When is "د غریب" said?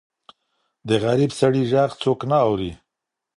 0.87-1.31